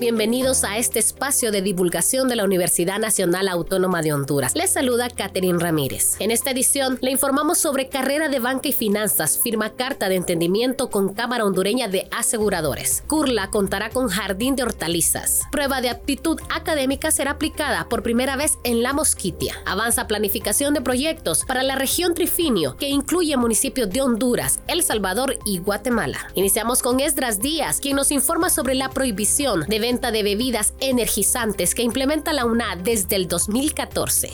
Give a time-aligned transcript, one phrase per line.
[0.00, 4.54] Bienvenidos a este espacio de divulgación de la Universidad Nacional Autónoma de Honduras.
[4.54, 6.14] Les saluda Catherine Ramírez.
[6.20, 10.88] En esta edición le informamos sobre carrera de banca y finanzas, firma carta de entendimiento
[10.88, 13.02] con Cámara Hondureña de Aseguradores.
[13.08, 15.40] Curla contará con jardín de hortalizas.
[15.50, 19.56] Prueba de aptitud académica será aplicada por primera vez en La Mosquitia.
[19.66, 25.40] Avanza planificación de proyectos para la región Trifinio, que incluye municipios de Honduras, El Salvador
[25.44, 26.18] y Guatemala.
[26.36, 31.74] Iniciamos con Esdras Díaz, quien nos informa sobre la prohibición de venta de bebidas energizantes
[31.74, 34.28] que implementa la UNAD desde el 2014.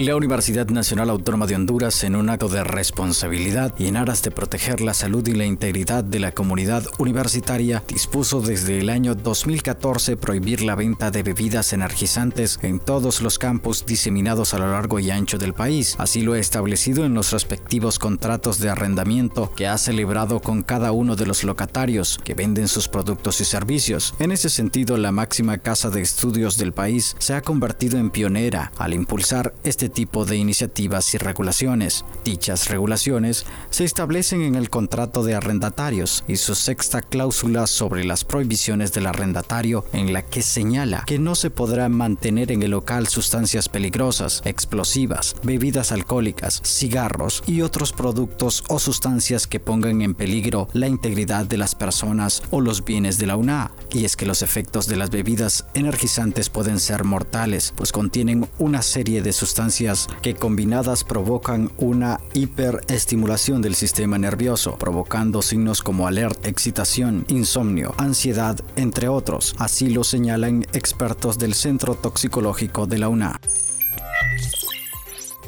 [0.00, 4.30] La Universidad Nacional Autónoma de Honduras, en un acto de responsabilidad y en aras de
[4.30, 10.16] proteger la salud y la integridad de la comunidad universitaria, dispuso desde el año 2014
[10.16, 15.10] prohibir la venta de bebidas energizantes en todos los campus diseminados a lo largo y
[15.10, 15.96] ancho del país.
[15.98, 20.92] Así lo ha establecido en los respectivos contratos de arrendamiento que ha celebrado con cada
[20.92, 24.14] uno de los locatarios que venden sus productos y servicios.
[24.18, 28.72] En ese sentido, la máxima casa de estudios del país se ha convertido en pionera
[28.78, 32.04] al impulsar este tipo de iniciativas y regulaciones.
[32.24, 38.24] Dichas regulaciones se establecen en el contrato de arrendatarios y su sexta cláusula sobre las
[38.24, 43.08] prohibiciones del arrendatario en la que señala que no se podrá mantener en el local
[43.08, 50.68] sustancias peligrosas, explosivas, bebidas alcohólicas, cigarros y otros productos o sustancias que pongan en peligro
[50.72, 53.72] la integridad de las personas o los bienes de la UNA.
[53.92, 58.82] Y es que los efectos de las bebidas energizantes pueden ser mortales, pues contienen una
[58.82, 59.79] serie de sustancias
[60.20, 68.60] que combinadas provocan una hiperestimulación del sistema nervioso, provocando signos como alerta, excitación, insomnio, ansiedad,
[68.76, 69.54] entre otros.
[69.58, 73.40] Así lo señalan expertos del Centro Toxicológico de la UNA.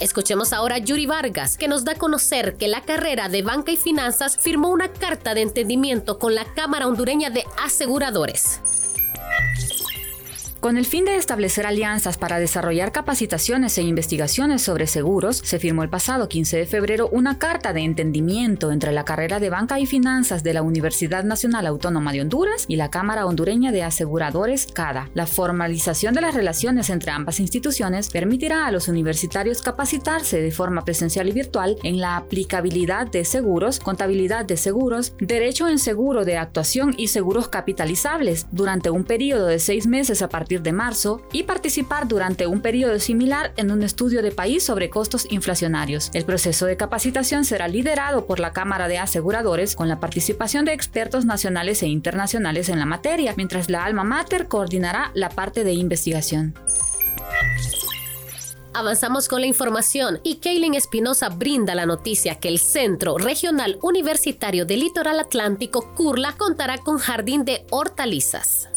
[0.01, 3.71] Escuchemos ahora a Yuri Vargas, que nos da a conocer que la carrera de Banca
[3.71, 8.61] y Finanzas firmó una carta de entendimiento con la Cámara Hondureña de Aseguradores.
[10.63, 15.83] Con el fin de establecer alianzas para desarrollar capacitaciones e investigaciones sobre seguros, se firmó
[15.83, 19.87] el pasado 15 de febrero una carta de entendimiento entre la carrera de Banca y
[19.87, 25.11] Finanzas de la Universidad Nacional Autónoma de Honduras y la Cámara Hondureña de Aseguradores CADA.
[25.15, 30.85] La formalización de las relaciones entre ambas instituciones permitirá a los universitarios capacitarse de forma
[30.85, 36.37] presencial y virtual en la aplicabilidad de seguros, contabilidad de seguros, derecho en seguro de
[36.37, 41.45] actuación y seguros capitalizables durante un periodo de seis meses a partir de marzo y
[41.45, 46.11] participar durante un periodo similar en un estudio de país sobre costos inflacionarios.
[46.13, 50.73] El proceso de capacitación será liderado por la Cámara de Aseguradores con la participación de
[50.73, 55.73] expertos nacionales e internacionales en la materia, mientras la alma mater coordinará la parte de
[55.73, 56.55] investigación.
[58.75, 64.65] Avanzamos con la información y Kaylin Espinosa brinda la noticia que el Centro Regional Universitario
[64.65, 68.71] del Litoral Atlántico, CURLA, contará con jardín de hortalizas.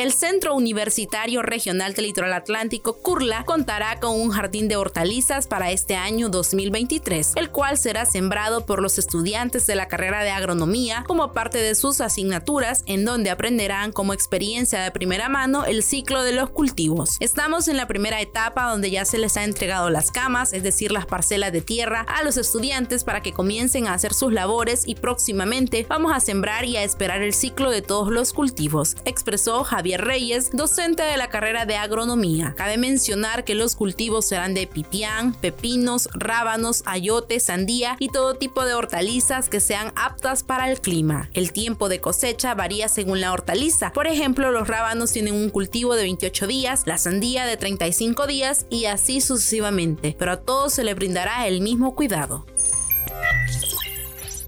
[0.00, 5.72] El Centro Universitario Regional del Litoral Atlántico, CURLA, contará con un jardín de hortalizas para
[5.72, 11.04] este año 2023, el cual será sembrado por los estudiantes de la carrera de agronomía
[11.06, 16.22] como parte de sus asignaturas, en donde aprenderán como experiencia de primera mano el ciclo
[16.22, 17.18] de los cultivos.
[17.20, 20.92] Estamos en la primera etapa donde ya se les ha entregado las camas, es decir,
[20.92, 24.94] las parcelas de tierra, a los estudiantes para que comiencen a hacer sus labores y
[24.94, 29.89] próximamente vamos a sembrar y a esperar el ciclo de todos los cultivos, expresó Javier
[29.98, 32.54] Reyes, docente de la carrera de agronomía.
[32.56, 38.64] Cabe mencionar que los cultivos serán de pipián, pepinos, rábanos, ayote, sandía y todo tipo
[38.64, 41.30] de hortalizas que sean aptas para el clima.
[41.34, 43.92] El tiempo de cosecha varía según la hortaliza.
[43.92, 48.66] Por ejemplo, los rábanos tienen un cultivo de 28 días, la sandía de 35 días
[48.70, 52.46] y así sucesivamente, pero a todos se le brindará el mismo cuidado.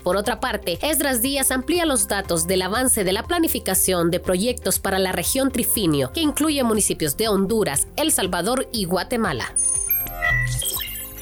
[0.03, 4.79] Por otra parte, Esdras Díaz amplía los datos del avance de la planificación de proyectos
[4.79, 9.53] para la región Trifinio, que incluye municipios de Honduras, El Salvador y Guatemala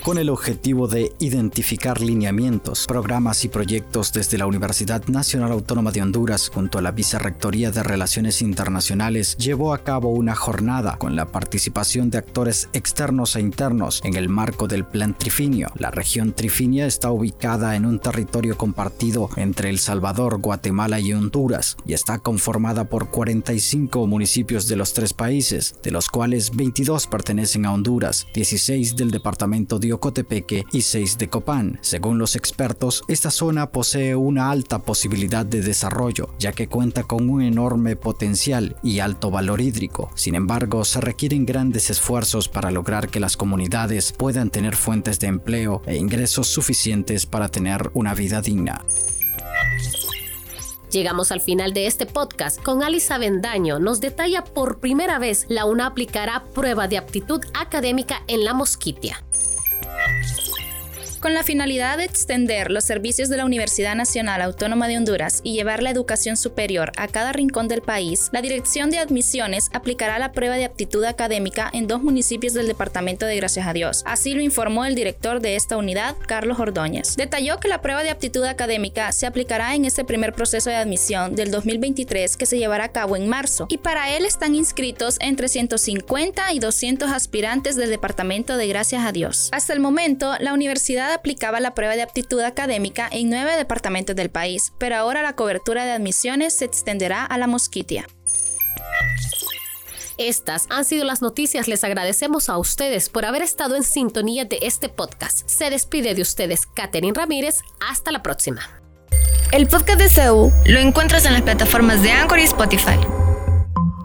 [0.03, 6.03] con el objetivo de identificar lineamientos, programas y proyectos desde la Universidad Nacional Autónoma de
[6.03, 11.27] Honduras junto a la Vicerrectoría de Relaciones Internacionales, llevó a cabo una jornada con la
[11.27, 15.71] participación de actores externos e internos en el marco del Plan Trifinio.
[15.77, 21.77] La región Trifinia está ubicada en un territorio compartido entre El Salvador, Guatemala y Honduras
[21.85, 27.67] y está conformada por 45 municipios de los tres países, de los cuales 22 pertenecen
[27.67, 31.79] a Honduras, 16 del departamento de Cotepeque y 6 de Copán.
[31.83, 37.31] Según los expertos, esta zona posee una alta posibilidad de desarrollo, ya que cuenta con
[37.31, 40.11] un enorme potencial y alto valor hídrico.
[40.15, 45.29] Sin embargo, se requieren grandes esfuerzos para lograr que las comunidades puedan tener fuentes de
[45.29, 48.85] empleo e ingresos suficientes para tener una vida digna.
[50.91, 53.79] Llegamos al final de este podcast con Alisa Bendaño.
[53.79, 59.23] Nos detalla por primera vez la UNA aplicará prueba de aptitud académica en la mosquitia.
[61.21, 65.53] Con la finalidad de extender los servicios de la Universidad Nacional Autónoma de Honduras y
[65.53, 70.33] llevar la educación superior a cada rincón del país, la Dirección de Admisiones aplicará la
[70.33, 74.03] prueba de aptitud académica en dos municipios del departamento de Gracias a Dios.
[74.07, 77.17] Así lo informó el director de esta unidad, Carlos Ordóñez.
[77.17, 81.35] Detalló que la prueba de aptitud académica se aplicará en este primer proceso de admisión
[81.37, 85.49] del 2023 que se llevará a cabo en marzo y para él están inscritos entre
[85.49, 89.51] 150 y 200 aspirantes del departamento de Gracias a Dios.
[89.53, 94.31] Hasta el momento, la universidad aplicaba la prueba de aptitud académica en nueve departamentos del
[94.31, 98.07] país, pero ahora la cobertura de admisiones se extenderá a la Mosquitia.
[100.19, 101.67] Estas han sido las noticias.
[101.67, 105.49] Les agradecemos a ustedes por haber estado en sintonía de este podcast.
[105.49, 107.61] Se despide de ustedes Katherine Ramírez.
[107.89, 108.61] Hasta la próxima.
[109.51, 112.99] El podcast de CEU lo encuentras en las plataformas de Anchor y Spotify.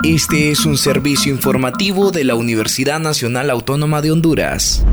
[0.06, 4.86] Este es un servicio informativo de la Universidad Nacional Autónoma de Honduras.